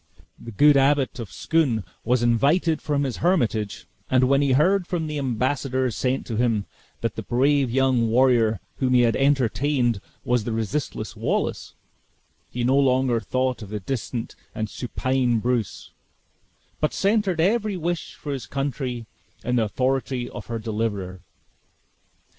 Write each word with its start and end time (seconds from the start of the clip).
The 0.39 0.49
good 0.49 0.77
Abbot 0.77 1.19
of 1.19 1.31
Scone 1.31 1.83
was 2.03 2.23
invited 2.23 2.81
from 2.81 3.03
his 3.03 3.17
hermitage; 3.17 3.85
and 4.09 4.23
when 4.23 4.41
he 4.41 4.53
heard 4.53 4.87
from 4.87 5.05
the 5.05 5.19
embassadors 5.19 5.95
sent 5.95 6.25
to 6.25 6.37
him, 6.37 6.65
that 7.01 7.15
the 7.15 7.21
brave 7.21 7.69
young 7.69 8.09
warrior 8.09 8.59
whom 8.77 8.95
he 8.95 9.01
had 9.01 9.15
entertained 9.15 10.01
was 10.23 10.43
the 10.43 10.53
resistless 10.53 11.15
Wallace, 11.15 11.75
he 12.49 12.63
no 12.63 12.79
longer 12.79 13.19
thought 13.19 13.61
of 13.61 13.69
the 13.69 13.79
distant 13.79 14.35
and 14.55 14.71
supine 14.71 15.37
Bruce, 15.37 15.91
but 16.79 16.93
centered 16.95 17.39
every 17.39 17.77
wish 17.77 18.15
for 18.15 18.33
his 18.33 18.47
country 18.47 19.05
in 19.43 19.57
the 19.57 19.65
authority 19.65 20.27
of 20.31 20.47
her 20.47 20.57
deliverer. 20.57 21.21